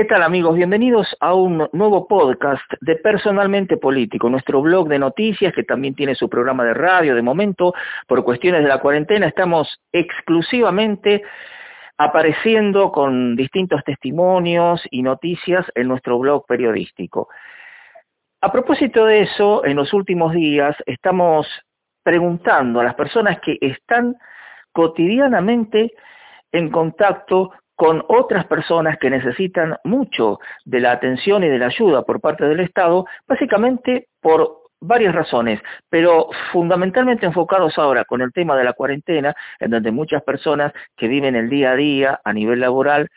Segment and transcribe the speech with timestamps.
[0.00, 0.56] ¿Qué tal amigos?
[0.56, 6.14] Bienvenidos a un nuevo podcast de Personalmente Político, nuestro blog de noticias que también tiene
[6.14, 7.14] su programa de radio.
[7.14, 7.74] De momento,
[8.06, 11.22] por cuestiones de la cuarentena, estamos exclusivamente
[11.98, 17.28] apareciendo con distintos testimonios y noticias en nuestro blog periodístico.
[18.40, 21.46] A propósito de eso, en los últimos días estamos
[22.02, 24.16] preguntando a las personas que están
[24.72, 25.92] cotidianamente
[26.52, 27.50] en contacto
[27.80, 32.44] con otras personas que necesitan mucho de la atención y de la ayuda por parte
[32.44, 38.74] del Estado, básicamente por varias razones, pero fundamentalmente enfocados ahora con el tema de la
[38.74, 43.08] cuarentena, en donde muchas personas que viven el día a día a nivel laboral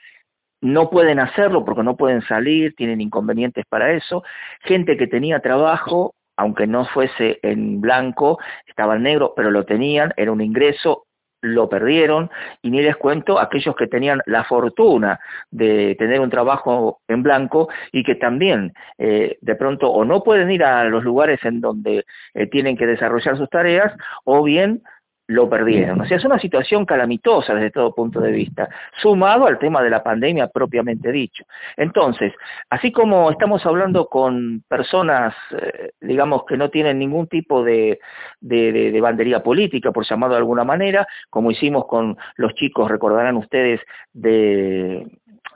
[0.61, 4.23] no pueden hacerlo porque no pueden salir, tienen inconvenientes para eso,
[4.61, 10.13] gente que tenía trabajo, aunque no fuese en blanco, estaba en negro, pero lo tenían,
[10.15, 11.05] era un ingreso,
[11.43, 15.19] lo perdieron y ni les cuento aquellos que tenían la fortuna
[15.51, 20.49] de tener un trabajo en blanco y que también eh, de pronto o no pueden
[20.51, 24.81] ir a los lugares en donde eh, tienen que desarrollar sus tareas o bien
[25.27, 26.01] lo perdieron.
[26.01, 28.67] O sea, es una situación calamitosa desde todo punto de vista,
[29.01, 31.45] sumado al tema de la pandemia propiamente dicho.
[31.77, 32.33] Entonces,
[32.69, 37.99] así como estamos hablando con personas, eh, digamos, que no tienen ningún tipo de,
[38.41, 43.81] de, bandería política, por llamarlo de alguna manera, como hicimos con los chicos, recordarán ustedes,
[44.13, 45.07] de,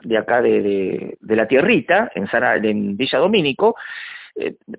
[0.02, 2.28] de acá de, de, la Tierrita, en,
[2.64, 3.76] en Villa Domínico,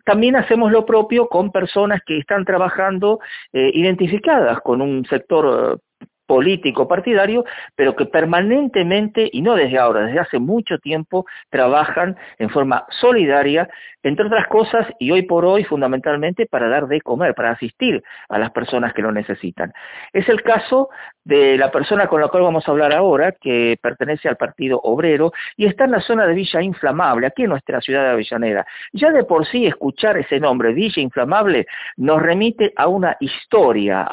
[0.05, 3.19] también hacemos lo propio con personas que están trabajando
[3.53, 5.88] eh, identificadas con un sector eh,
[6.29, 7.43] político partidario,
[7.75, 13.67] pero que permanentemente, y no desde ahora, desde hace mucho tiempo, trabajan en forma solidaria,
[14.03, 18.37] entre otras cosas, y hoy por hoy fundamentalmente para dar de comer, para asistir a
[18.37, 19.73] las personas que lo necesitan.
[20.13, 20.89] Es el caso
[21.23, 25.31] de la persona con la cual vamos a hablar ahora, que pertenece al Partido Obrero
[25.57, 28.65] y está en la zona de Villa Inflamable, aquí en nuestra ciudad de Avellaneda.
[28.93, 31.65] Ya de por sí escuchar ese nombre, Villa Inflamable,
[31.97, 34.07] nos remite a una historia,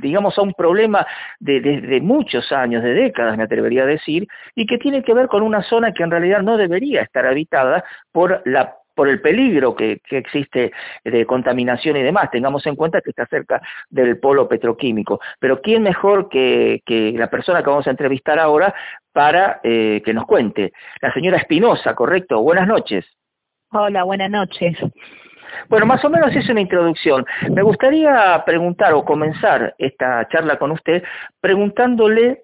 [0.00, 1.06] digamos a un problema
[1.40, 5.42] de, muchos años, de décadas me atrevería a decir, y que tiene que ver con
[5.42, 10.00] una zona que en realidad no debería estar habitada por la por el peligro que,
[10.10, 10.72] existe
[11.04, 12.30] de contaminación y demás.
[12.30, 13.60] Tengamos en cuenta que está cerca
[13.90, 15.20] del polo petroquímico.
[15.40, 16.80] Pero ¿quién mejor que,
[17.16, 18.74] la persona que vamos a entrevistar ahora
[19.12, 20.72] para eh, que nos cuente?
[21.00, 22.40] La señora Espinosa, ¿correcto?
[22.42, 23.04] Buenas noches.
[23.72, 24.76] Hola, buenas noches.
[25.68, 27.24] Bueno, más o menos es una introducción.
[27.50, 31.02] Me gustaría preguntar o comenzar esta charla con usted
[31.40, 32.42] preguntándole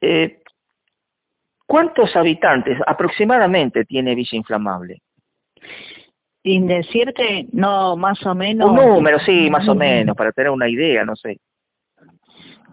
[0.00, 0.40] eh,
[1.66, 5.02] cuántos habitantes aproximadamente tiene Villa Inflamable.
[6.42, 8.70] Sin decirte, no, más o menos.
[8.70, 11.38] Un número, sí, más o menos, para tener una idea, no sé.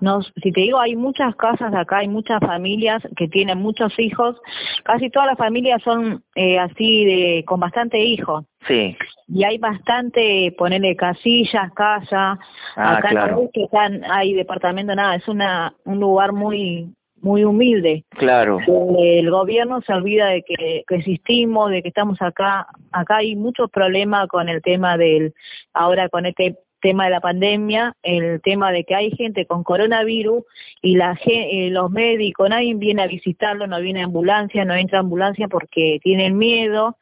[0.01, 4.35] No, si te digo, hay muchas casas acá, hay muchas familias que tienen muchos hijos.
[4.83, 8.45] Casi todas las familias son eh, así de con bastante hijos.
[8.67, 8.95] Sí.
[9.27, 12.39] Y hay bastante, ponerle casillas, casa.
[12.75, 13.49] Ah, acá claro.
[13.53, 16.93] que están, hay departamento, nada, es una un lugar muy
[17.23, 18.03] muy humilde.
[18.09, 18.59] Claro.
[18.99, 22.67] El gobierno se olvida de que, que, existimos, de que estamos acá.
[22.91, 25.33] Acá hay muchos problemas con el tema del,
[25.73, 30.43] ahora con este tema de la pandemia, el tema de que hay gente con coronavirus
[30.81, 35.47] y la eh, los médicos, nadie viene a visitarlo, no viene ambulancia, no entra ambulancia
[35.47, 36.97] porque tienen miedo,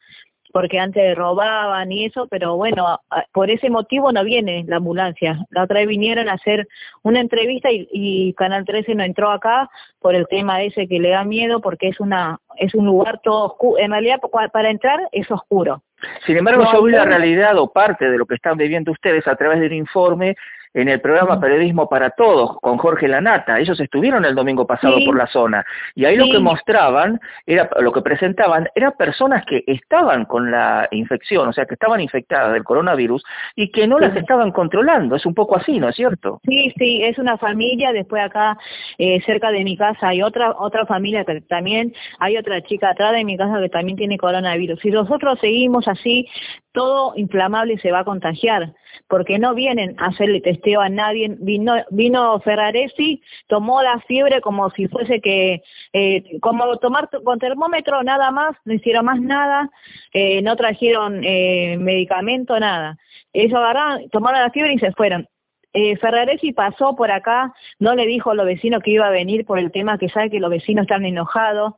[0.52, 3.00] porque antes robaban y eso, pero bueno,
[3.32, 5.44] por ese motivo no viene la ambulancia.
[5.50, 6.68] La otra vez vinieron a hacer
[7.02, 11.24] una entrevista y, Canal 13 no entró acá por el tema ese que le da
[11.24, 13.78] miedo porque es una es un lugar todo oscuro.
[13.78, 14.20] En realidad
[14.52, 15.82] para entrar es oscuro.
[16.26, 19.36] Sin embargo, yo vi la realidad o parte de lo que están viviendo ustedes a
[19.36, 20.36] través del informe
[20.74, 23.58] en el programa Periodismo para Todos con Jorge Lanata.
[23.58, 27.92] Ellos estuvieron el domingo pasado por la zona y ahí lo que mostraban, era lo
[27.92, 32.64] que presentaban, eran personas que estaban con la infección, o sea, que estaban infectadas del
[32.64, 33.22] coronavirus
[33.56, 35.16] y que no las estaban controlando.
[35.16, 36.40] Es un poco así, ¿no es cierto?
[36.44, 37.92] Sí, sí, es una familia.
[37.92, 38.56] Después acá,
[38.98, 43.12] eh, cerca de mi casa, hay otra otra familia que también, hay otra chica atrás
[43.12, 44.80] de mi casa que también tiene coronavirus.
[44.80, 46.26] Si nosotros seguimos así,
[46.72, 48.72] todo inflamable se va a contagiar
[49.08, 51.36] porque no vienen a hacerle testeo a nadie.
[51.40, 55.62] Vino, vino Ferraresi, tomó la fiebre como si fuese que,
[55.92, 59.70] eh, como tomar con termómetro nada más, no hicieron más nada,
[60.12, 62.96] eh, no trajeron eh, medicamento, nada.
[63.32, 65.26] Ellos agarraron, tomaron la fiebre y se fueron.
[65.74, 69.46] Eh, Ferraresi pasó por acá, no le dijo a los vecinos que iba a venir
[69.46, 71.74] por el tema que sabe que los vecinos están enojados,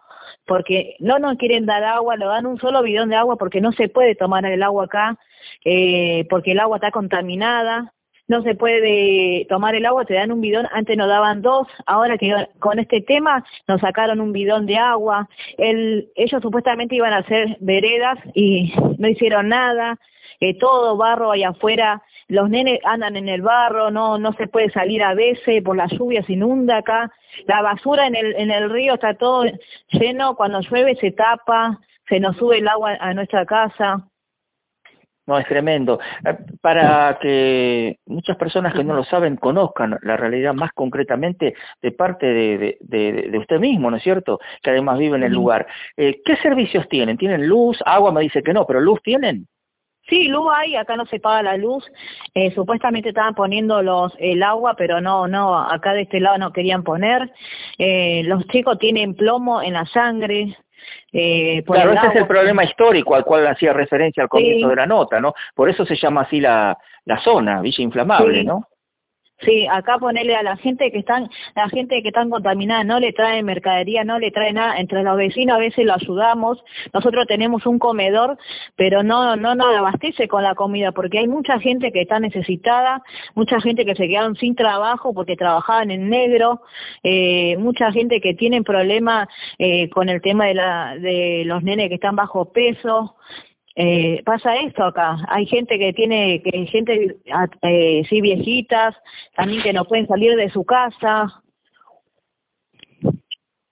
[0.46, 3.70] porque no nos quieren dar agua, lo dan un solo bidón de agua porque no
[3.72, 5.18] se puede tomar el agua acá,
[6.28, 7.92] porque el agua está contaminada.
[8.26, 12.16] No se puede tomar el agua, te dan un bidón, antes nos daban dos, ahora
[12.16, 15.28] que con este tema nos sacaron un bidón de agua,
[15.58, 19.98] el, ellos supuestamente iban a hacer veredas y no hicieron nada,
[20.40, 24.70] eh, todo barro allá afuera, los nenes andan en el barro, no no se puede
[24.70, 27.12] salir a veces, por la lluvia se inunda acá,
[27.46, 29.44] la basura en el, en el río está todo
[29.90, 34.08] lleno, cuando llueve se tapa, se nos sube el agua a nuestra casa.
[35.26, 35.98] No, es tremendo.
[36.26, 41.92] Eh, para que muchas personas que no lo saben conozcan la realidad más concretamente de
[41.92, 44.38] parte de, de, usted mismo, ¿no es cierto?
[44.62, 45.66] Que además vive en el lugar.
[45.96, 47.16] Eh, ¿Qué servicios tienen?
[47.16, 47.78] ¿Tienen luz?
[47.86, 49.46] Agua me dice que no, pero luz tienen.
[50.08, 51.82] Sí, luz hay, acá no se paga la luz.
[52.34, 56.52] Eh, supuestamente estaban poniendo los el agua, pero no, no, acá de este lado no
[56.52, 57.32] querían poner.
[57.78, 60.58] Eh, los chicos tienen plomo en la sangre.
[61.12, 64.86] Eh, claro, ese es el problema histórico al cual hacía referencia al comienzo de la
[64.86, 65.34] nota, ¿no?
[65.54, 68.68] Por eso se llama así la, la zona, Villa Inflamable, ¿no?
[69.40, 73.12] Sí, acá ponerle a la gente que están, la gente que están contaminada no le
[73.12, 77.66] trae mercadería, no le trae nada, entre los vecinos a veces lo ayudamos, nosotros tenemos
[77.66, 78.38] un comedor,
[78.76, 83.02] pero no, no nos abastece con la comida, porque hay mucha gente que está necesitada,
[83.34, 86.62] mucha gente que se quedaron sin trabajo porque trabajaban en negro,
[87.02, 89.28] eh, mucha gente que tiene problemas
[89.58, 93.16] eh, con el tema de la, de los nenes que están bajo peso,
[93.76, 95.16] eh, pasa esto acá.
[95.28, 97.16] Hay gente que tiene, que gente,
[97.62, 98.94] eh, sí, viejitas,
[99.36, 101.42] también que no pueden salir de su casa.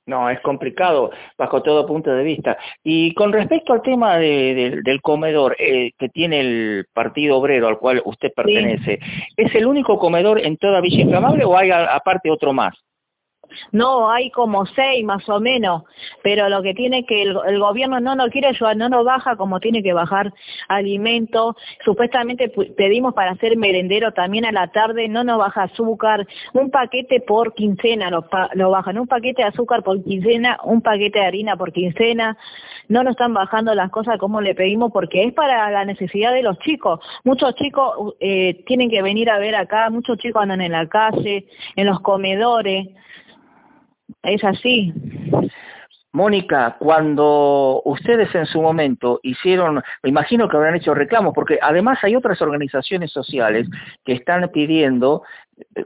[0.04, 2.58] No, es complicado bajo todo punto de vista.
[2.82, 7.78] Y con respecto al tema de, del comedor eh, que tiene el Partido Obrero al
[7.78, 8.98] cual usted pertenece,
[9.36, 12.74] ¿es el único comedor en toda Villa Inflamable o hay aparte otro más?
[13.72, 15.84] No, hay como seis más o menos,
[16.22, 19.60] pero lo que tiene que el, gobierno no nos quiere ayudar, no nos baja como
[19.60, 20.32] tiene que bajar
[20.68, 21.56] alimentos.
[21.84, 27.20] Supuestamente pedimos para hacer merendero también a la tarde, no nos baja azúcar, un paquete
[27.20, 31.56] por quincena lo, lo bajan, un paquete de azúcar por quincena, un paquete de harina
[31.56, 32.36] por quincena.
[32.88, 36.42] No nos están bajando las cosas como le pedimos porque es para la necesidad de
[36.42, 37.00] los chicos.
[37.24, 41.46] Muchos chicos eh, tienen que venir a ver acá, muchos chicos andan en la calle,
[41.76, 42.88] en los comedores
[44.22, 44.92] es así.
[46.12, 51.98] Mónica, cuando ustedes en su momento hicieron, me imagino que habrán hecho reclamos, porque además
[52.02, 53.66] hay otras organizaciones sociales
[54.04, 55.22] que están pidiendo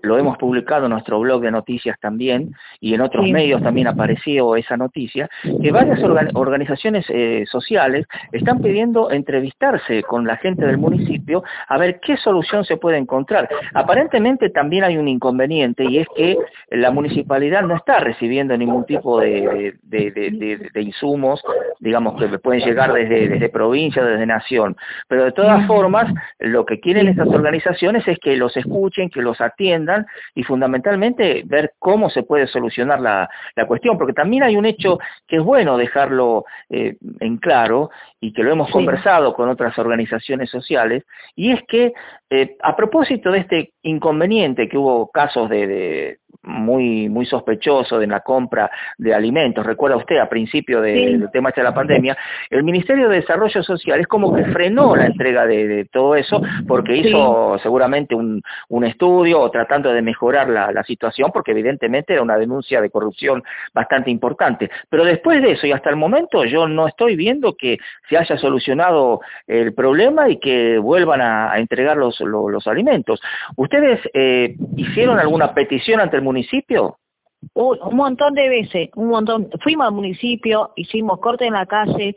[0.03, 4.57] lo hemos publicado en nuestro blog de noticias también, y en otros medios también apareció
[4.57, 5.29] esa noticia,
[5.63, 6.01] que varias
[6.35, 12.65] organizaciones eh, sociales están pidiendo entrevistarse con la gente del municipio a ver qué solución
[12.65, 13.49] se puede encontrar.
[13.75, 16.37] Aparentemente también hay un inconveniente y es que
[16.71, 21.43] la municipalidad no está recibiendo ningún tipo de, de, insumos,
[21.81, 24.77] digamos que pueden llegar desde, desde provincia, desde nación,
[25.09, 29.41] pero de todas formas lo que quieren estas organizaciones es que los escuchen, que los
[29.41, 33.29] atiendan, y fundamentalmente ver cómo se puede solucionar la,
[33.67, 37.91] cuestión, porque también hay un hecho que es bueno dejarlo eh, en claro
[38.21, 41.93] y que lo hemos conversado con otras organizaciones sociales, y es que
[42.31, 48.21] eh, a propósito de este inconveniente que hubo casos de muy muy sospechoso de la
[48.21, 49.65] compra de alimentos.
[49.65, 52.17] Recuerda usted, a principio del tema de la pandemia,
[52.51, 56.97] el Ministerio de Desarrollo Social es como que frenó la entrega de, todo eso porque
[56.97, 62.23] hizo seguramente un, un, estudio o tratando de mejorar la, la, situación porque evidentemente era
[62.23, 63.43] una denuncia de corrupción
[63.73, 64.71] bastante importante.
[64.89, 67.79] Pero después de eso y hasta el momento yo no estoy viendo que
[68.09, 73.21] se haya solucionado el problema y que vuelvan a, entregar los, los, alimentos.
[73.57, 76.99] ¿Ustedes eh, hicieron alguna petición ante el municipio?
[77.55, 79.49] un montón de veces, un montón.
[79.63, 82.17] Fuimos al municipio, hicimos corte en la calle,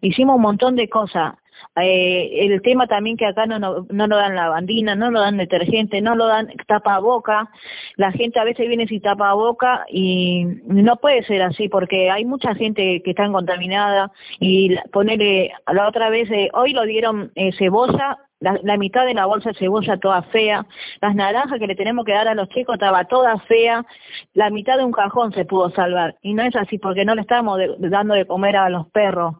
[0.00, 1.34] hicimos un montón de cosas.
[1.76, 5.36] Eh, el tema también que acá no, no, no nos dan lavandina, no nos dan
[5.36, 7.50] detergente, no lo dan tapaboca.
[7.96, 12.54] La gente a veces viene sin tapaboca y no puede ser así porque hay mucha
[12.54, 18.18] gente que está contaminada y ponerle, la otra vez, eh, hoy lo dieron eh, cebolla
[18.40, 20.66] la, mitad de la bolsa de cebolla toda fea,
[21.00, 23.84] las naranjas que le tenemos que dar a los chicos estaba toda fea,
[24.32, 26.16] la mitad de un cajón se pudo salvar.
[26.22, 29.36] Y no es así porque no le estamos dando de comer a los perros,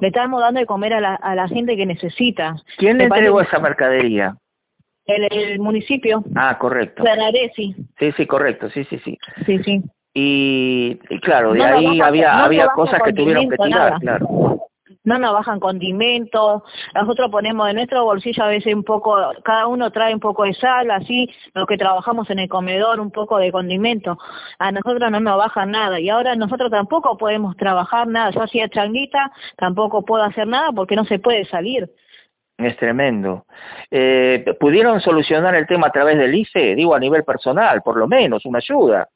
[0.00, 2.56] le estamos dando de comer a la, a la gente que necesita.
[2.76, 4.36] ¿Quién le entregó esa mercadería?
[5.06, 6.22] El, municipio.
[6.36, 7.02] Ah, correcto.
[7.56, 9.18] Sí, sí, correcto, sí, sí, sí.
[9.46, 9.82] Sí, sí.
[10.12, 14.69] Y, claro, de ahí había, había cosas que tuvieron que tirar, claro
[15.04, 16.62] no nos bajan condimentos,
[16.94, 20.54] nosotros ponemos de nuestro bolsillo a veces un poco, cada uno trae un poco de
[20.54, 24.18] sal, así, los que trabajamos en el comedor, un poco de condimento,
[24.58, 28.68] a nosotros no nos bajan nada, y ahora nosotros tampoco podemos trabajar nada, yo hacía
[28.68, 31.90] changuita, tampoco puedo hacer nada porque no se puede salir.
[32.58, 33.46] Es tremendo.
[33.90, 36.74] Eh, ¿Pudieron solucionar el tema a través del ICE?
[36.74, 39.08] Digo, a nivel personal, por lo menos, una ayuda.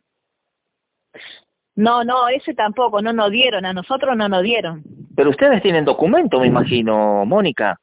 [1.76, 4.83] No, no, ese tampoco, no nos dieron, a nosotros no nos dieron.
[5.16, 7.78] Pero ustedes tienen documento, me imagino, Mónica.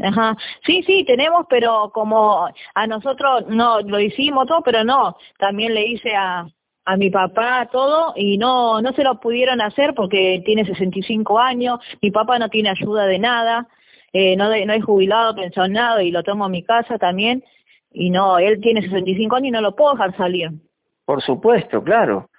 [0.00, 5.74] Ajá, sí, sí, tenemos, pero como a nosotros no lo hicimos todo, pero no, también
[5.74, 6.46] le hice a,
[6.84, 11.80] a mi papá todo y no no se lo pudieron hacer porque tiene 65 años,
[12.00, 13.66] mi papá no tiene ayuda de nada,
[14.12, 17.42] eh, no, no es jubilado, pensionado y lo tomo a mi casa también
[17.90, 20.50] y no, él tiene 65 años y no lo puedo dejar salir.
[21.04, 22.30] Por supuesto, claro.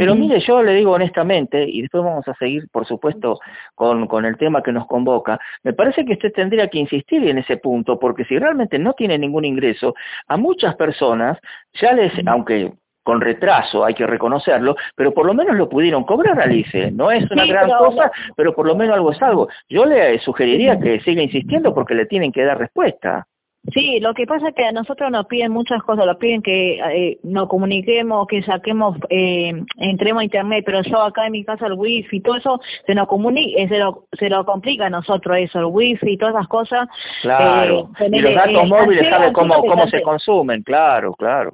[0.00, 3.38] Pero mire, yo le digo honestamente, y después vamos a seguir, por supuesto,
[3.74, 7.36] con, con el tema que nos convoca, me parece que usted tendría que insistir en
[7.36, 9.94] ese punto, porque si realmente no tiene ningún ingreso,
[10.26, 11.38] a muchas personas
[11.74, 16.40] ya les, aunque con retraso, hay que reconocerlo, pero por lo menos lo pudieron cobrar,
[16.40, 16.90] Alice.
[16.92, 19.48] No es una gran cosa, pero por lo menos algo es algo.
[19.68, 23.26] Yo le sugeriría que siga insistiendo porque le tienen que dar respuesta.
[23.74, 26.78] Sí, lo que pasa es que a nosotros nos piden muchas cosas, nos piden que
[26.78, 31.66] eh, nos comuniquemos, que saquemos, eh, entremos a internet, pero yo acá en mi casa
[31.66, 35.36] el wifi, todo eso se nos comunica, eh, se lo, se lo complica a nosotros
[35.36, 36.88] eso, el wifi y todas esas cosas.
[37.20, 41.52] Claro, eh, y los datos móviles sabe cómo, cómo se consumen, claro, claro.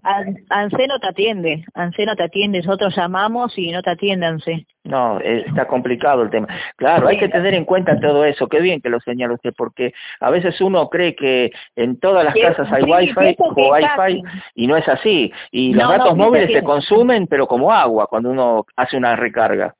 [0.48, 4.66] ANSE no te atiende, ANSE no te atiende, nosotros llamamos y no te atiende ANSE.
[4.86, 6.46] No, está complicado el tema.
[6.76, 8.46] Claro, hay que tener en cuenta todo eso.
[8.46, 12.34] Qué bien que lo señala usted, porque a veces uno cree que en todas las
[12.34, 14.22] casas hay wifi o wifi
[14.54, 15.32] y no es así.
[15.50, 19.74] Y los datos móviles se consumen, pero como agua cuando uno hace una recarga.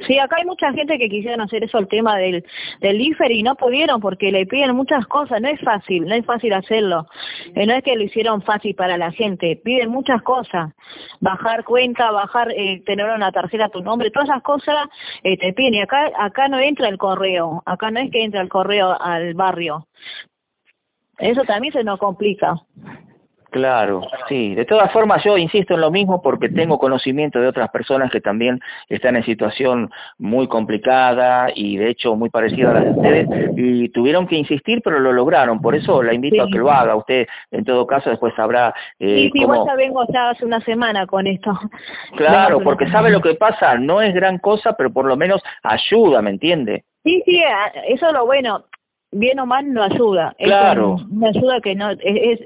[0.00, 2.44] Sí, acá hay mucha gente que quisieran hacer eso el tema del,
[2.80, 6.24] del IFER y no pudieron porque le piden muchas cosas, no es fácil, no es
[6.26, 7.06] fácil hacerlo.
[7.54, 10.74] Eh, no es que lo hicieron fácil para la gente, piden muchas cosas,
[11.20, 14.86] bajar cuenta, bajar, eh, tener una tarjeta a tu nombre, todas esas cosas
[15.22, 18.42] eh, te piden y acá, acá no entra el correo, acá no es que entra
[18.42, 19.86] el correo al barrio.
[21.18, 22.54] Eso también se nos complica.
[23.56, 24.54] Claro, sí.
[24.54, 28.20] De todas formas, yo insisto en lo mismo porque tengo conocimiento de otras personas que
[28.20, 28.60] también
[28.90, 33.88] están en situación muy complicada y de hecho muy parecida a la de ustedes y
[33.88, 35.62] tuvieron que insistir, pero lo lograron.
[35.62, 36.96] Por eso la invito a que lo haga.
[36.96, 38.74] Usted, en todo caso, después sabrá.
[38.98, 41.58] Eh, sí, sí, igual ya vengo ya hace una semana con esto.
[42.14, 43.76] Claro, porque sabe lo que pasa.
[43.78, 46.84] No es gran cosa, pero por lo menos ayuda, ¿me entiende?
[47.04, 47.42] Sí, sí,
[47.88, 48.66] eso es lo bueno
[49.12, 50.34] bien o mal no ayuda.
[50.38, 50.96] Claro.
[50.98, 52.40] Es una ayuda que no es,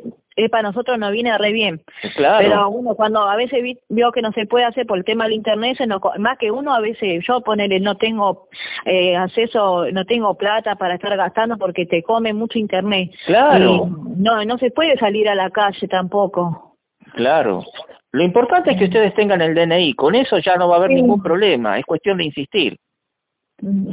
[0.50, 1.82] para nosotros no viene re bien.
[2.16, 2.38] Claro.
[2.38, 5.34] Pero uno cuando a veces vio que no se puede hacer por el tema del
[5.34, 5.78] internet,
[6.18, 8.48] más que uno a veces, yo ponerle no tengo
[8.84, 13.10] eh, acceso, no tengo plata para estar gastando porque te come mucho internet.
[13.26, 13.88] Claro.
[14.16, 16.76] no, no se puede salir a la calle tampoco.
[17.14, 17.64] Claro.
[18.12, 20.90] Lo importante es que ustedes tengan el DNI, con eso ya no va a haber
[20.90, 22.76] ningún problema, es cuestión de insistir.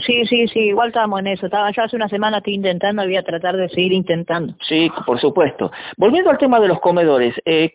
[0.06, 1.46] Sí, sí, sí, igual estábamos en eso.
[1.46, 4.56] Estaba, yo hace una semana estoy intentando, voy a tratar de seguir intentando.
[4.68, 5.72] Sí, por supuesto.
[5.98, 7.74] Volviendo al tema de los comedores, eh,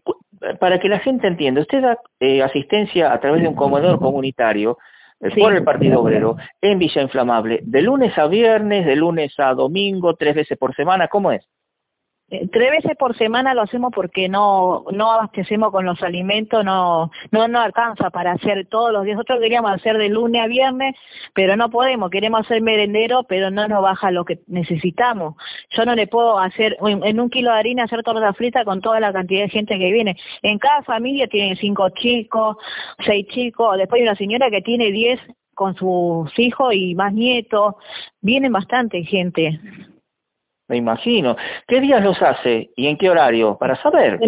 [0.59, 4.79] para que la gente entienda, usted da eh, asistencia a través de un comedor comunitario
[5.21, 9.55] eh, por el Partido Obrero en Villa Inflamable, de lunes a viernes, de lunes a
[9.55, 11.47] domingo, tres veces por semana, ¿cómo es?
[12.33, 17.11] Eh, tres veces por semana lo hacemos porque no no abastecemos con los alimentos, no
[17.31, 19.17] no no alcanza para hacer todos los días.
[19.17, 20.97] Nosotros queríamos hacer de lunes a viernes,
[21.35, 22.11] pero no podemos.
[22.11, 25.35] Queremos hacer merendero, pero no nos baja lo que necesitamos.
[25.77, 28.99] Yo no le puedo hacer en un kilo de harina hacer torta frita con toda
[28.99, 30.17] la cantidad de gente que viene.
[30.41, 32.57] En cada familia tienen cinco chicos,
[33.05, 33.77] seis chicos.
[33.77, 35.21] Después hay una señora que tiene diez
[35.55, 37.75] con sus hijos y más nietos.
[38.23, 39.61] Vienen bastante gente
[40.69, 41.37] me imagino.
[41.67, 43.59] ¿Qué días los hace y en qué horario?
[43.59, 44.19] Para saber.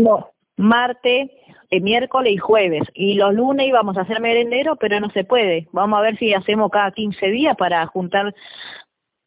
[0.56, 1.30] martes,
[1.70, 2.82] eh, miércoles y jueves.
[2.94, 5.68] Y los lunes íbamos a hacer merendero, pero no se puede.
[5.72, 8.34] Vamos a ver si hacemos cada 15 días para juntar,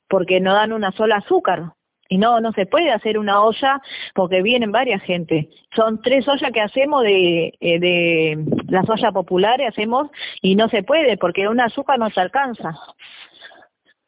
[0.08, 1.74] porque no dan una sola azúcar.
[2.10, 3.82] Y no, no se puede hacer una olla
[4.16, 5.50] porque vienen varias gente.
[5.76, 10.10] Son tres ollas que hacemos de, eh, de las ollas populares, hacemos,
[10.42, 12.80] y no se puede porque una azúcar no se alcanza.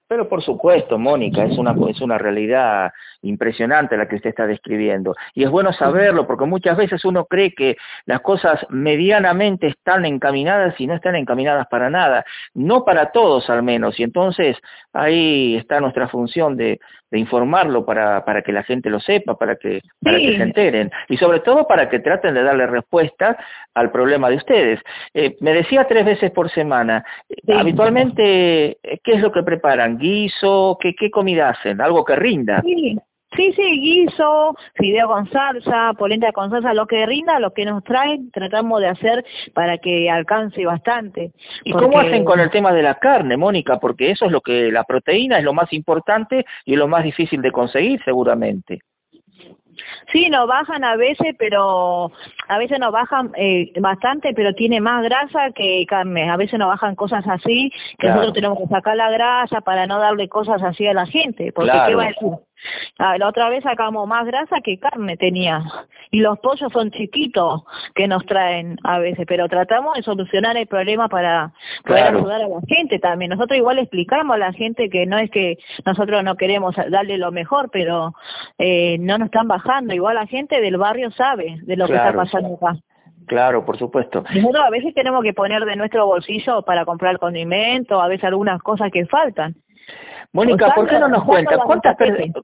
[0.10, 5.13] Pero por supuesto, Mónica, es una, es una realidad impresionante la que usted está describiendo.
[5.36, 10.74] Y es bueno saberlo, porque muchas veces uno cree que las cosas medianamente están encaminadas
[10.82, 12.25] y no están encaminadas para nada,
[12.56, 14.00] no para todos al menos.
[14.00, 14.58] Y entonces
[14.94, 16.80] ahí está nuestra función de,
[17.12, 20.92] de informarlo para, para que la gente lo sepa, para que, para que se enteren.
[21.08, 23.38] Y sobre todo para que traten de darle respuesta
[23.74, 24.80] al problema de ustedes.
[25.13, 27.04] Eh, me decía tres veces por semana.
[27.48, 29.98] Habitualmente, ¿qué es lo que preparan?
[29.98, 30.78] ¿Guiso?
[30.80, 31.82] ¿Qué, qué comida hacen?
[31.82, 32.62] ¿Algo que rinda?
[32.62, 32.98] Sí.
[33.36, 37.84] Sí, sí, guiso, fideo con salsa, polenta con salsa, lo que rinda, lo que nos
[37.84, 41.32] traen, tratamos de hacer para que alcance bastante.
[41.64, 43.80] ¿Y cómo hacen con el tema de la carne, Mónica?
[43.80, 47.42] Porque eso es lo que, la proteína es lo más importante y lo más difícil
[47.42, 48.80] de conseguir seguramente.
[50.12, 52.12] Sí, nos bajan a veces, pero
[52.48, 56.30] a veces nos bajan eh, bastante, pero tiene más grasa que carne.
[56.30, 60.00] A veces nos bajan cosas así, que nosotros tenemos que sacar la grasa para no
[60.00, 61.52] darle cosas así a la gente.
[61.54, 62.30] Porque ¿qué va a decir?
[62.98, 65.63] Ah, la otra vez sacamos más grasa que carne tenía.
[66.12, 67.63] Y los pollos son chiquitos
[67.96, 71.54] que nos traen a veces, pero tratamos de solucionar el problema para
[71.86, 73.30] poder ayudar a la gente también.
[73.30, 77.32] Nosotros igual explicamos a la gente que no es que nosotros no queremos darle lo
[77.32, 78.13] mejor, pero
[78.58, 79.94] eh, no nos están bajando.
[79.94, 82.80] Igual la gente del barrio sabe de lo que está pasando acá.
[83.28, 84.24] Claro, por supuesto.
[84.34, 88.60] Nosotros a veces tenemos que poner de nuestro bolsillo para comprar condimento, a veces algunas
[88.63, 89.56] cosas que faltan.
[90.32, 91.98] Mónica, ¿por qué no nos cuenta cuántas,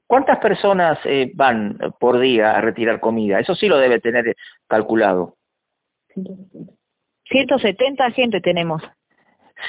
[0.06, 3.38] cuántas personas eh, van por día a retirar comida?
[3.38, 4.34] Eso sí lo debe tener
[4.66, 5.36] calculado.
[7.28, 8.82] 170 gente tenemos.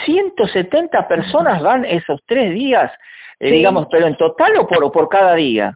[0.05, 2.91] 170 personas van esos tres días,
[3.39, 5.75] eh, digamos, pero en total o por, por cada día.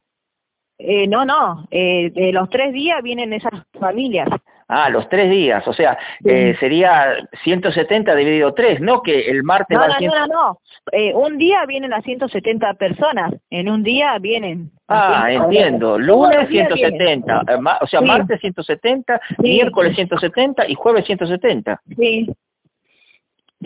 [0.78, 4.28] Eh, no, no, eh, de los tres días vienen esas familias.
[4.74, 9.01] Ah, los tres días, o sea, eh, sería 170 dividido tres, ¿no?
[9.01, 10.60] Que el martes no, No, no, no,
[10.94, 14.72] eh, un día vienen las 170 personas, en un día vienen.
[14.88, 21.82] Ah, entiendo, lunes 170, eh, o sea, martes 170, miércoles 170 y jueves 170.
[21.98, 22.30] Sí,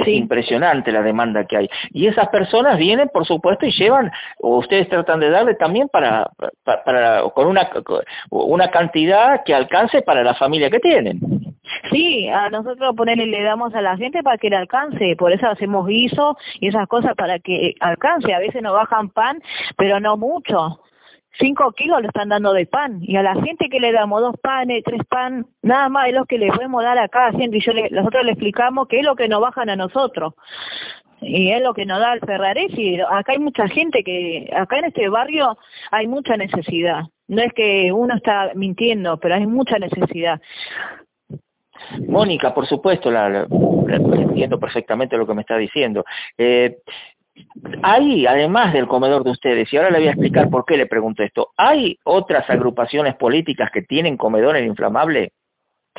[0.03, 0.15] Sí.
[0.15, 1.69] Impresionante la demanda que hay.
[1.91, 6.29] Y esas personas vienen, por supuesto, y llevan, o ustedes tratan de darle también para,
[6.63, 7.69] para, con una,
[8.29, 11.19] una cantidad que alcance para la familia que tienen.
[11.91, 15.47] Sí, a nosotros ponerle, le damos a la gente para que le alcance, por eso
[15.47, 18.33] hacemos guiso y esas cosas para que alcance.
[18.33, 19.41] A veces nos bajan pan,
[19.77, 20.79] pero no mucho.
[21.39, 24.35] Cinco kilos le están dando de pan y a la gente que le damos dos
[24.41, 27.61] panes, tres pan, nada más es lo que le podemos dar a cada gente y
[27.61, 30.33] yo le, nosotros le explicamos que es lo que nos bajan a nosotros
[31.21, 32.99] y es lo que nos da el Ferraresi.
[33.01, 35.57] Acá hay mucha gente que, acá en este barrio
[35.91, 37.03] hay mucha necesidad.
[37.27, 40.39] No es que uno está mintiendo, pero hay mucha necesidad.
[42.07, 43.47] Mónica, por supuesto, la,
[43.89, 46.05] entiendo perfectamente lo que me está diciendo.
[46.37, 46.77] Eh,
[47.81, 50.87] hay, además del comedor de ustedes, y ahora le voy a explicar por qué le
[50.87, 55.31] pregunto esto, ¿hay otras agrupaciones políticas que tienen comedor en inflamable?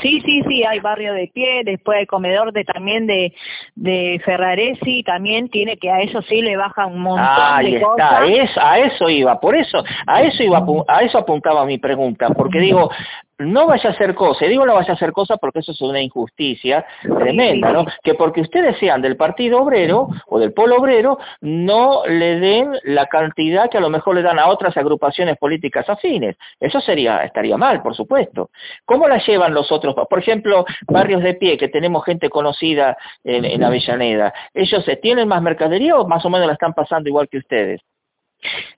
[0.03, 3.33] Sí, sí, sí, hay barrio de pie, después hay comedor de también de,
[3.75, 8.27] de Ferraresi, también tiene que a eso sí le baja un montón ah, ahí está,
[8.27, 12.61] Es, a eso iba, por eso, a eso iba, a eso apuntaba mi pregunta, porque
[12.61, 12.91] digo,
[13.39, 16.01] no vaya a hacer cosa, digo no vaya a hacer cosa porque eso es una
[16.01, 17.85] injusticia tremenda, ¿no?
[18.03, 23.07] Que porque ustedes sean del Partido Obrero o del Polo Obrero, no le den la
[23.07, 26.37] cantidad que a lo mejor le dan a otras agrupaciones políticas afines.
[26.61, 28.51] Eso sería, estaría mal, por supuesto.
[28.85, 29.95] ¿Cómo la llevan los otros?
[30.09, 35.43] Por ejemplo, barrios de pie, que tenemos gente conocida en, en Avellaneda, ¿ellos tienen más
[35.43, 37.81] mercadería o más o menos la están pasando igual que ustedes?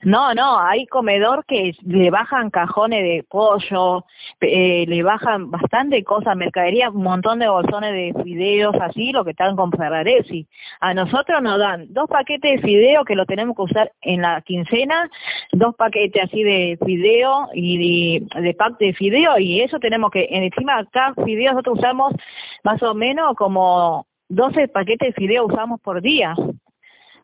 [0.02, 4.04] No, no, hay comedor que le bajan cajones de pollo,
[4.40, 9.32] eh, le bajan bastante cosas, mercadería, un montón de bolsones de fideos, así, lo que
[9.32, 10.46] están con Ferraresi.
[10.80, 14.40] A nosotros nos dan dos paquetes de fideo que lo tenemos que usar en la
[14.42, 15.10] quincena,
[15.52, 20.84] dos paquetes así de fideo y de, pack de fideo, y eso tenemos que, encima
[20.90, 22.14] cada fideo nosotros usamos
[22.62, 26.34] más o menos como 12 paquetes de fideo usamos por día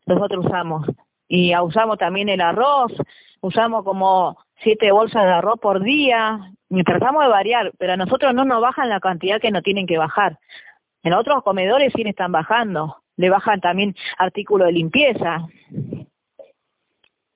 [0.05, 0.85] nosotros usamos
[1.27, 2.93] y usamos también el arroz,
[3.41, 8.33] usamos como siete bolsas de arroz por día, y tratamos de variar, pero a nosotros
[8.33, 10.39] no nos bajan la cantidad que nos tienen que bajar.
[11.03, 15.47] En otros comedores sí están bajando, le bajan también artículos de limpieza.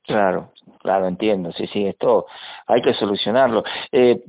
[0.04, 2.26] Claro, claro, entiendo, sí, sí, esto
[2.66, 3.64] hay que solucionarlo.
[3.92, 4.24] Eh,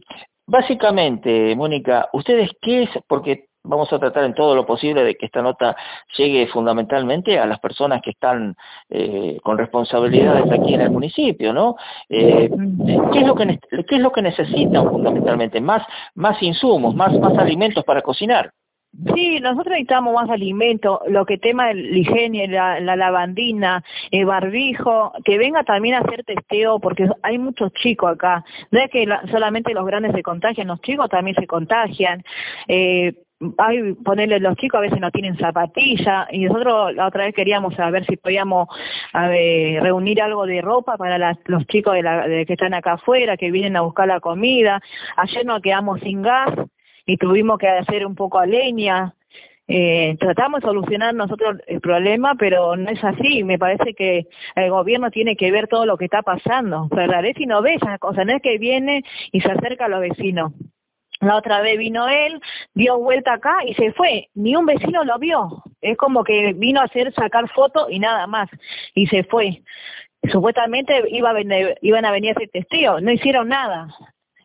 [0.46, 2.90] básicamente, Mónica, ¿ustedes qué es?
[3.06, 5.76] Porque vamos a tratar en todo lo posible de que esta nota
[6.16, 8.56] llegue fundamentalmente a las personas que están
[8.88, 11.76] eh, con responsabilidades aquí en el municipio, ¿no?
[12.08, 12.50] Eh,
[13.12, 15.60] ¿qué, es lo que, ¿Qué es lo que necesitan fundamentalmente?
[15.60, 15.82] Más,
[16.14, 18.52] más insumos, más, más alimentos para cocinar.
[19.14, 25.38] Sí, nosotros necesitamos más alimentos, lo que tema el higiene, la, lavandina, el barbijo, que
[25.38, 28.44] venga también a hacer testeo, porque hay muchos chicos acá.
[28.72, 32.24] No es que solamente los grandes se contagian, los chicos también se contagian.
[32.66, 33.14] Eh,
[33.58, 37.74] hay ponerle los chicos a veces no tienen zapatilla y nosotros la otra vez queríamos
[37.74, 38.68] saber si podíamos
[39.12, 43.80] reunir algo de ropa para los chicos de, que están acá afuera que vienen a
[43.80, 44.80] buscar la comida
[45.16, 46.50] ayer nos quedamos sin gas
[47.06, 49.14] y tuvimos que hacer un poco a leña
[49.72, 53.44] eh, tratamos de solucionar nosotros el problema, pero no es así.
[53.44, 54.26] Me parece que
[54.56, 56.88] el gobierno tiene que ver todo lo que está pasando.
[56.88, 60.52] Ferraresi no ve esas cosas, no es que viene y se acerca a los vecinos.
[61.20, 62.40] La otra vez vino él,
[62.74, 64.28] dio vuelta acá y se fue.
[64.34, 65.62] Ni un vecino lo vio.
[65.80, 68.48] Es como que vino a hacer sacar fotos y nada más.
[68.94, 69.62] Y se fue.
[70.30, 71.34] Supuestamente iba a
[71.82, 73.02] iban a venir a ser testigos.
[73.02, 73.88] No hicieron nada.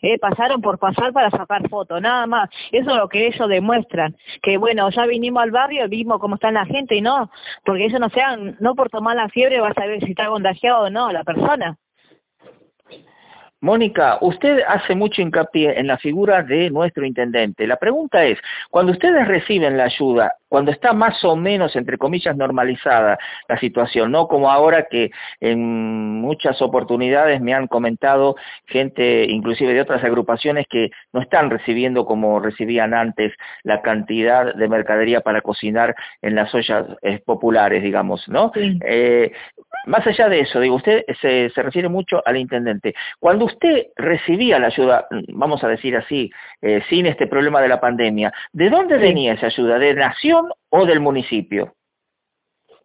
[0.02, 2.50] Eh, pasaron por pasar para sacar fotos, nada más.
[2.72, 4.16] Eso es lo que ellos demuestran.
[4.42, 7.32] Que bueno, ya vinimos al barrio, vimos cómo está la gente y no,
[7.64, 10.84] porque ellos no sean, no por tomar la fiebre vas a ver si está contagiado
[10.84, 11.78] o no la persona.
[13.66, 17.66] Mónica, usted hace mucho hincapié en la figura de nuestro intendente.
[17.66, 18.38] La pregunta es,
[18.70, 24.10] cuando ustedes reciben la ayuda, cuando está más o menos, entre comillas, normalizada la situación,
[24.10, 30.66] no como ahora que en muchas oportunidades me han comentado gente, inclusive de otras agrupaciones,
[30.70, 36.56] que no están recibiendo como recibían antes la cantidad de mercadería para cocinar en las
[36.56, 38.54] ollas eh, populares, digamos, ¿no?
[38.56, 39.34] Eh,
[39.88, 42.96] más allá de eso, digo, usted se, se, refiere mucho al intendente.
[43.20, 47.80] Cuando usted recibía la ayuda, vamos a decir así, eh, sin este problema de la
[47.80, 49.78] pandemia, ¿de dónde venía esa ayuda?
[49.78, 51.74] ¿De nación o del municipio?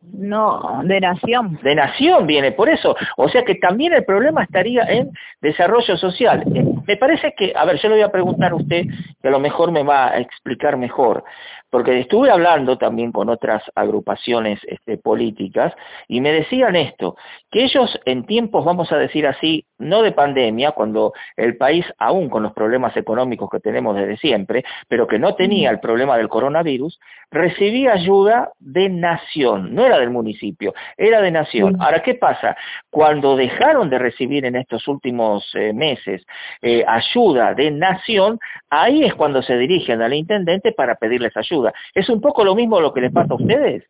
[0.02, 1.58] No, de nación.
[1.62, 2.96] De nación viene, por eso.
[3.18, 5.10] O sea que también el problema estaría en
[5.42, 6.42] desarrollo social.
[6.54, 8.86] Eh, me parece que, a ver, yo le voy a preguntar a usted,
[9.20, 11.22] que a lo mejor me va a explicar mejor
[11.70, 15.72] porque estuve hablando también con otras agrupaciones este, políticas
[16.08, 17.16] y me decían esto,
[17.50, 22.28] que ellos en tiempos, vamos a decir así, no de pandemia, cuando el país, aún
[22.28, 26.28] con los problemas económicos que tenemos desde siempre, pero que no tenía el problema del
[26.28, 26.98] coronavirus,
[27.30, 31.76] recibía ayuda de nación, no era del municipio, era de nación.
[31.80, 32.56] Ahora, ¿qué pasa?
[32.90, 36.26] Cuando dejaron de recibir en estos últimos eh, meses
[36.60, 41.59] eh, ayuda de nación, ahí es cuando se dirigen al intendente para pedirles ayuda.
[41.94, 43.84] ¿Es un poco lo mismo lo que les pasa a ustedes?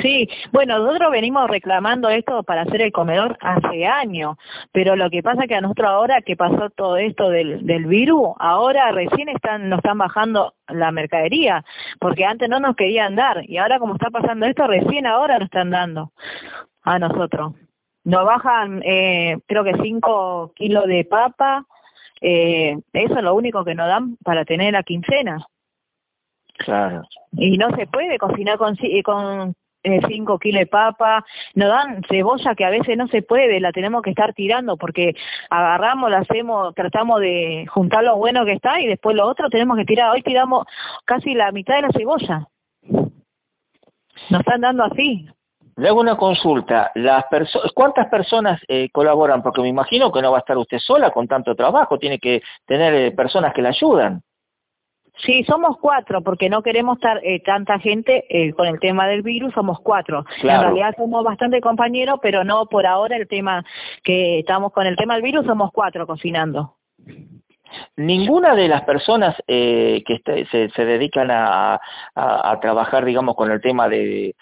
[0.00, 4.36] Sí, bueno, nosotros venimos reclamando esto para hacer el comedor hace años,
[4.72, 8.30] pero lo que pasa que a nosotros ahora que pasó todo esto del, del virus,
[8.38, 11.64] ahora recién están, nos están bajando la mercadería,
[12.00, 15.46] porque antes no nos querían dar, y ahora como está pasando esto, recién ahora nos
[15.46, 16.12] están dando
[16.82, 17.54] a nosotros.
[18.04, 21.66] Nos bajan, eh, creo que 5 kilos de papa,
[22.20, 25.44] eh, eso es lo único que nos dan para tener la quincena.
[26.64, 27.02] Claro.
[27.32, 32.02] Y no se puede cocinar con, eh, con eh, cinco kilos de papa, nos dan
[32.08, 35.14] cebolla que a veces no se puede, la tenemos que estar tirando porque
[35.50, 39.76] agarramos, la hacemos, tratamos de juntar lo bueno que está y después lo otro tenemos
[39.76, 40.12] que tirar.
[40.12, 40.66] Hoy tiramos
[41.04, 42.46] casi la mitad de la cebolla.
[44.30, 45.26] Nos están dando así.
[45.76, 46.92] Le hago una consulta.
[46.94, 47.24] Las
[47.74, 49.42] ¿Cuántas personas eh, colaboran?
[49.42, 52.42] Porque me imagino que no va a estar usted sola con tanto trabajo, tiene que
[52.66, 54.22] tener personas que la ayudan.
[55.18, 59.22] Sí, somos cuatro, porque no queremos estar eh, tanta gente eh, con el tema del
[59.22, 60.24] virus, somos cuatro.
[60.42, 63.64] En realidad somos bastante compañeros, pero no por ahora el tema
[64.02, 66.76] que estamos con el tema del virus, somos cuatro cocinando.
[67.96, 71.80] Ninguna de las personas eh, que se, se, dedican a,
[72.60, 74.34] trabajar, digamos, con el tema de,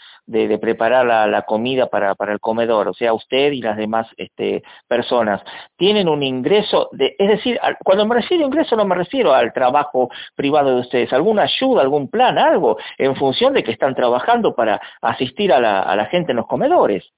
[0.61, 5.43] preparar la, comida para, el comedor, o sea, usted y las demás este, personas,
[5.77, 10.11] tienen un ingreso, es decir, cuando me refiero a ingreso no me refiero al trabajo
[10.35, 14.81] privado de ustedes, alguna ayuda, algún plan, algo, en función de que están trabajando para
[15.01, 17.11] asistir a la gente en los comedores.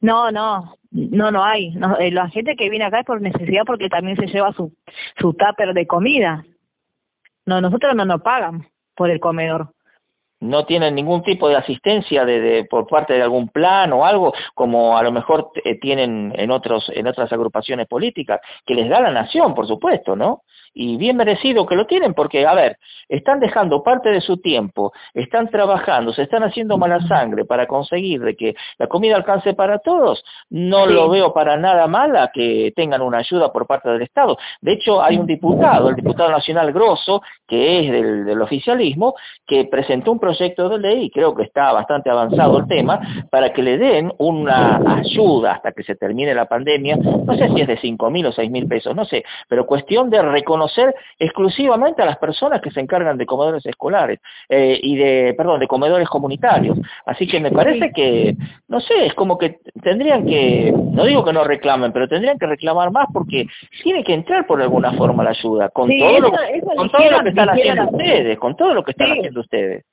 [0.00, 1.76] No, no, no, no hay.
[2.00, 4.72] Eh, la gente que viene acá es por necesidad porque también se lleva su,
[5.18, 6.44] su tupper de comida.
[7.44, 9.72] No, nosotros no nos pagan por el comedor.
[10.40, 14.98] No tienen ningún tipo de asistencia de, por parte de algún plan o algo, como
[14.98, 19.12] a lo mejor eh, tienen en, otros, en otras agrupaciones políticas, que les da la
[19.12, 20.42] nación, por supuesto, ¿no?
[20.76, 22.76] Y bien merecido que lo tienen porque, a ver,
[23.08, 28.20] están dejando parte de su tiempo, están trabajando, se están haciendo mala sangre para conseguir
[28.20, 33.00] de que la comida alcance para todos, no lo veo para nada mala que tengan
[33.00, 34.36] una ayuda por parte del Estado.
[34.60, 39.14] De hecho, hay un diputado, el diputado nacional Grosso, que es del, del oficialismo,
[39.46, 43.62] que presentó un proyecto de ley, creo que está bastante avanzado el tema, para que
[43.62, 47.78] le den una ayuda hasta que se termine la pandemia, no sé si es de
[47.78, 52.06] cinco mil o seis mil pesos, no sé, pero cuestión de reconocer conocer exclusivamente a
[52.06, 56.78] las personas que se encargan de comedores escolares eh, y de, perdón, de comedores comunitarios.
[57.04, 58.36] Así que me parece que,
[58.68, 62.46] no sé, es como que tendrían que, no digo que no reclamen, pero tendrían que
[62.46, 63.46] reclamar más porque
[63.82, 66.30] tiene que entrar por alguna forma la ayuda, con todo, lo,
[66.76, 69.84] con todo lo que están haciendo ustedes, con todo lo que están haciendo ustedes.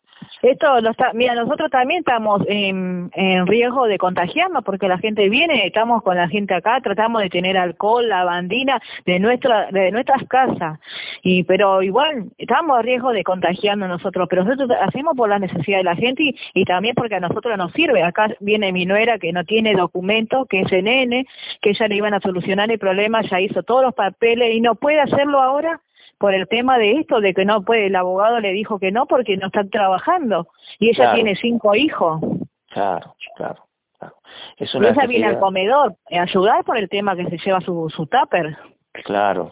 [0.43, 5.29] Esto lo está, mira, nosotros también estamos en, en, riesgo de contagiarnos porque la gente
[5.29, 10.27] viene, estamos con la gente acá, tratamos de tener alcohol, lavandina de nuestra de nuestras
[10.27, 10.82] casas.
[11.21, 15.77] Y pero igual estamos en riesgo de contagiarnos nosotros, pero nosotros hacemos por la necesidad
[15.77, 18.03] de la gente y, y también porque a nosotros nos sirve.
[18.03, 21.25] Acá viene mi nuera que no tiene documentos, que es nene,
[21.62, 24.75] que ya le iban a solucionar el problema, ya hizo todos los papeles y no
[24.75, 25.79] puede hacerlo ahora
[26.23, 29.07] por el tema de esto, de que no puede, el abogado le dijo que no
[29.07, 30.47] porque no está trabajando
[30.79, 32.21] y ella tiene cinco hijos.
[32.69, 33.65] Claro, claro.
[33.99, 34.15] claro.
[34.55, 37.59] Es una y ella viene al comedor, a ayudar por el tema que se lleva
[37.59, 38.57] su, su tupper.
[39.03, 39.49] Claro,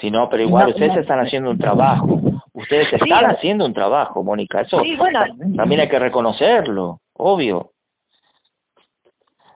[0.00, 2.20] si no, pero igual ustedes están haciendo un trabajo.
[2.54, 4.62] Ustedes están haciendo un trabajo, Mónica.
[4.62, 5.20] Eso bueno,
[5.56, 7.70] también hay que reconocerlo, obvio.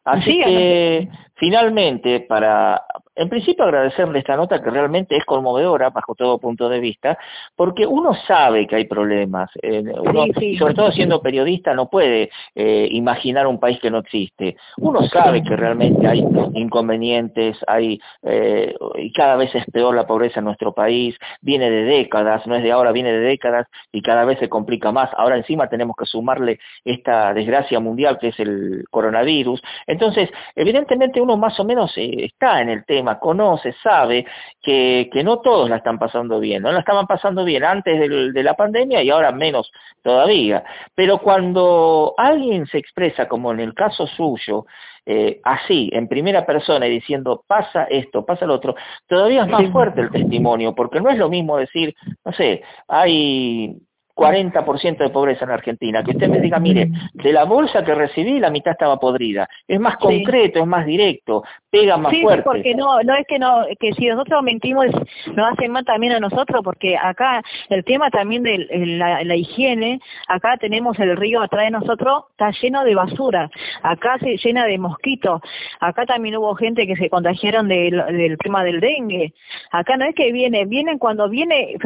[0.05, 2.81] Así que, finalmente, para
[3.17, 7.19] en principio agradecerle esta nota que realmente es conmovedora bajo todo punto de vista,
[7.55, 9.51] porque uno sabe que hay problemas.
[9.63, 10.25] Eh, uno,
[10.59, 14.57] Sobre todo siendo periodista no puede eh, imaginar un país que no existe.
[14.79, 16.25] Uno sabe que realmente hay
[16.55, 21.85] inconvenientes, hay eh, y cada vez es peor la pobreza en nuestro país, viene de
[21.85, 25.11] décadas, no es de ahora, viene de décadas y cada vez se complica más.
[25.17, 29.63] Ahora encima tenemos que sumarle esta desgracia mundial que es el coronavirus.
[29.87, 34.27] Entonces, evidentemente uno más o menos está en el tema conoce, sabe
[34.63, 38.43] que, que no todos la están pasando bien, no la estaban pasando bien antes de
[38.43, 39.71] la pandemia y ahora menos
[40.03, 40.65] todavía.
[40.95, 44.67] Pero cuando alguien se expresa, como en el caso suyo,
[45.07, 48.75] eh, así, en primera persona y diciendo pasa esto, pasa lo otro,
[49.07, 53.77] todavía es más fuerte el testimonio, porque no es lo mismo decir, no sé, hay
[54.15, 56.05] 40% de pobreza en Argentina.
[56.05, 59.49] Que usted me diga, mire, de la bolsa que recibí la mitad estaba podrida.
[59.67, 62.43] Es más concreto, es más directo, pega más fuerte.
[62.43, 64.87] Sí, porque no, no es que no, que si nosotros mentimos
[65.35, 68.67] nos hacen mal también a nosotros, porque acá el tema también de
[68.99, 73.51] la, higiene, acá tenemos el río atrás de nosotros, está lleno de basura.
[73.83, 75.41] Acá se llena de mosquitos.
[75.81, 79.35] Acá también hubo gente que se contagiaron del, del tema del dengue.
[79.73, 81.77] Acá no es que viene, vienen cuando viene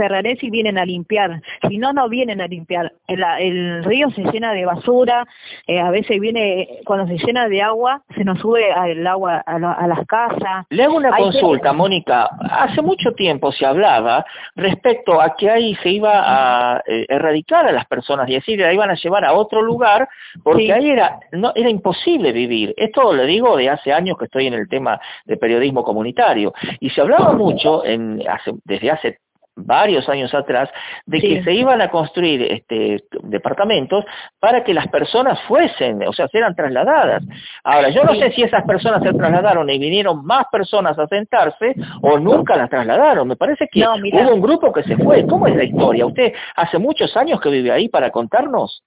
[0.41, 1.41] y vienen a limpiar.
[1.69, 2.93] Si no, no vienen vienen a limpiar.
[3.07, 5.25] El, el río se llena de basura,
[5.69, 9.87] eh, a veces viene, cuando se llena de agua, se nos sube el agua a,
[9.87, 10.67] las casas.
[10.71, 12.29] Le hago una consulta, Mónica.
[12.51, 14.25] Hace mucho tiempo se hablaba
[14.57, 18.73] respecto a que ahí se iba a eh, erradicar a las personas y decir, la
[18.73, 20.09] iban a llevar a otro lugar,
[20.43, 22.75] porque ahí era, no, era imposible vivir.
[22.77, 26.53] Esto lo digo de hace años que estoy en el tema de periodismo comunitario.
[26.81, 29.19] Y se hablaba mucho en, hace, desde hace
[29.65, 30.71] varios años atrás,
[31.07, 34.05] de que se iban a construir este, departamentos
[34.41, 37.23] para que las personas fuesen, o sea, sean trasladadas.
[37.65, 41.75] Ahora, yo no sé si esas personas se trasladaron y vinieron más personas a sentarse
[42.03, 43.29] o nunca las trasladaron.
[43.29, 45.27] Me parece que hubo un grupo que se fue.
[45.27, 46.07] ¿Cómo es la historia?
[46.07, 48.83] ¿Usted hace muchos años que vive ahí para contarnos?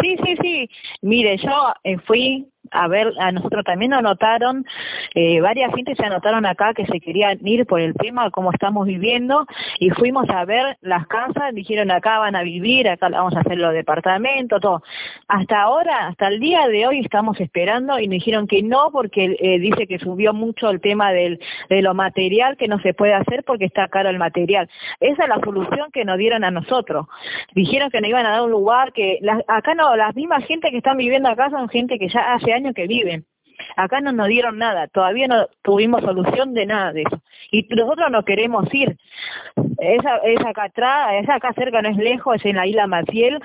[0.00, 0.68] Sí, sí, sí.
[1.02, 4.64] Mire, yo eh, fui a ver, a nosotros también nos notaron,
[5.14, 8.86] eh, varias gente se anotaron acá que se querían ir por el tema, cómo estamos
[8.86, 9.46] viviendo,
[9.78, 13.58] y fuimos a ver las casas, dijeron acá van a vivir, acá vamos a hacer
[13.58, 14.82] los departamentos, todo.
[15.28, 19.36] Hasta ahora, hasta el día de hoy estamos esperando y nos dijeron que no porque
[19.40, 23.14] eh, dice que subió mucho el tema del, de lo material, que no se puede
[23.14, 24.68] hacer porque está caro el material.
[25.00, 27.06] Esa es la solución que nos dieron a nosotros.
[27.54, 30.78] Dijeron que nos iban a dar un lugar, que acá no, las mismas gente que
[30.78, 33.26] están viviendo acá son gente que ya hace años que viven.
[33.76, 37.22] Acá no nos dieron nada, todavía no tuvimos solución de nada de eso.
[37.50, 38.96] Y nosotros no queremos ir.
[39.78, 43.40] Esa, esa acá atrás, esa acá cerca no es lejos, es en la isla Maciel,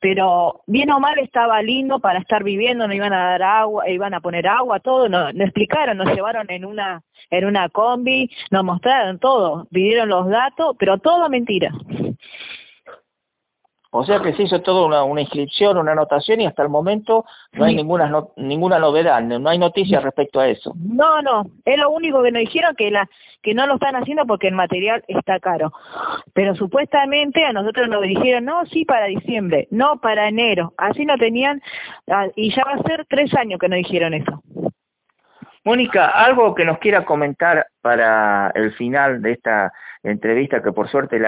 [0.00, 4.14] pero bien o mal estaba lindo para estar viviendo, nos iban a dar agua, iban
[4.14, 8.64] a poner agua, todo, nos, nos explicaron, nos llevaron en una, en una combi, nos
[8.64, 11.72] mostraron todo, pidieron los datos, pero todo mentira.
[13.92, 17.24] O sea que se hizo toda una, una, inscripción, una anotación y hasta el momento
[17.52, 20.72] no hay ninguna ninguna novedad, no, hay noticias respecto a eso.
[20.76, 23.08] No, no, es lo único que nos dijeron que la
[23.42, 25.72] que no lo están haciendo porque el material está caro.
[26.34, 30.72] Pero supuestamente a nosotros nos dijeron, no, sí para diciembre, no para enero.
[30.76, 31.62] Así no tenían,
[32.08, 34.42] ah, y ya va a ser tres años que nos dijeron eso.
[35.70, 41.20] Mónica, algo que nos quiera comentar para el final de esta entrevista que por suerte,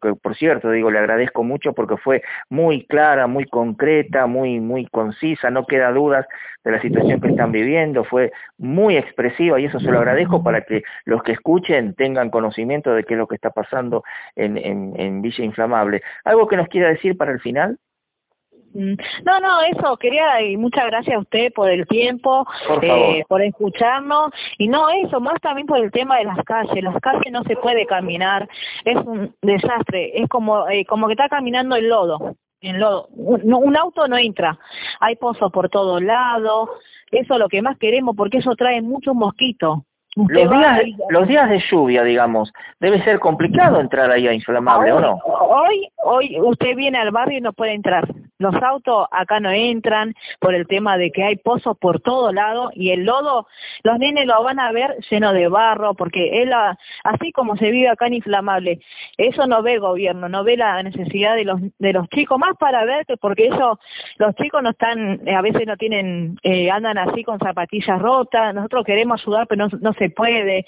[0.00, 4.86] que por cierto, digo, le agradezco mucho porque fue muy clara, muy concreta, muy, muy
[4.86, 6.26] concisa, no queda dudas
[6.64, 10.62] de la situación que están viviendo, fue muy expresiva y eso se lo agradezco para
[10.62, 14.02] que los que escuchen tengan conocimiento de qué es lo que está pasando
[14.34, 16.00] en, en Villa Inflamable.
[16.24, 17.76] ¿Algo que nos quiera decir para el final?
[18.72, 18.94] Mm.
[19.24, 23.42] No, no, eso, quería, y muchas gracias a usted por el tiempo, por, eh, por
[23.42, 27.42] escucharnos, y no, eso, más también por el tema de las calles, las calles no
[27.44, 28.48] se puede caminar,
[28.84, 33.08] es un desastre, es como, eh, como que está caminando el lodo, en lodo.
[33.14, 34.58] Un, un auto no entra,
[35.00, 36.70] hay pozos por todos lados,
[37.10, 39.80] eso es lo que más queremos porque eso trae muchos mosquitos.
[40.28, 45.00] Los días, los días de lluvia, digamos, debe ser complicado entrar ahí a Inflamable, ¿o
[45.00, 45.18] no?
[45.24, 48.08] Hoy, hoy usted viene al barrio y no puede entrar.
[48.38, 52.70] Los autos acá no entran por el tema de que hay pozos por todo lado
[52.72, 53.46] y el lodo,
[53.82, 56.50] los nenes lo van a ver lleno de barro, porque él,
[57.04, 58.80] así como se vive acá en Inflamable,
[59.18, 62.56] eso no ve el gobierno, no ve la necesidad de los, de los chicos, más
[62.58, 63.78] para ver que porque eso,
[64.16, 68.84] los chicos no están, a veces no tienen, eh, andan así con zapatillas rotas, nosotros
[68.84, 70.66] queremos ayudar, pero no, no se puede.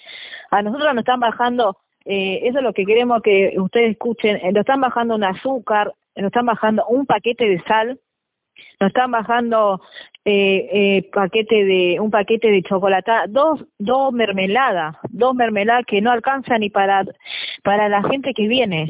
[0.50, 4.60] A nosotros nos están bajando, eh, eso es lo que queremos que ustedes escuchen, nos
[4.60, 8.00] están bajando un azúcar, nos están bajando un paquete de sal,
[8.80, 9.80] nos están bajando
[10.24, 16.10] eh, eh, paquete de un paquete de chocolate, dos dos mermeladas, dos mermeladas que no
[16.10, 17.04] alcanzan ni para
[17.62, 18.84] para la gente que viene.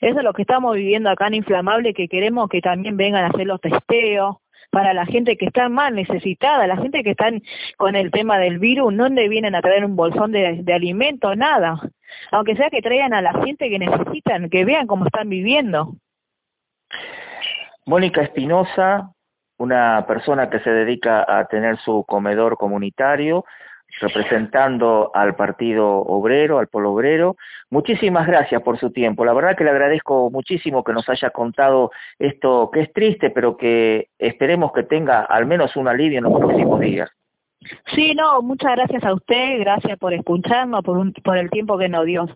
[0.00, 3.28] Eso es lo que estamos viviendo acá en Inflamable, que queremos que también vengan a
[3.28, 4.36] hacer los testeos,
[4.74, 7.30] para la gente que está más necesitada, la gente que está
[7.76, 11.36] con el tema del virus, no le vienen a traer un bolsón de, de alimento,
[11.36, 11.80] nada.
[12.32, 15.94] Aunque sea que traigan a la gente que necesitan, que vean cómo están viviendo.
[17.86, 19.12] Mónica Espinosa,
[19.58, 23.44] una persona que se dedica a tener su comedor comunitario,
[24.00, 27.36] representando al Partido Obrero, al Polo Obrero.
[27.70, 29.24] Muchísimas gracias por su tiempo.
[29.24, 33.56] La verdad que le agradezco muchísimo que nos haya contado esto que es triste, pero
[33.56, 37.10] que esperemos que tenga al menos un alivio en los próximos días.
[37.94, 42.04] Sí, no, muchas gracias a usted, gracias por escucharnos, por, por el tiempo que nos
[42.04, 42.28] dio.